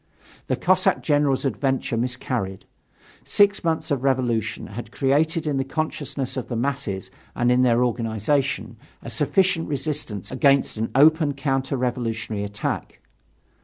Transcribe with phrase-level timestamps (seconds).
[0.47, 2.65] The Cossack General's adventure miscarried;
[3.23, 7.83] six months of revolution had created in the consciousness of the masses and in their
[7.85, 12.99] organization a sufficient resistance against an open counter revolutionary attack.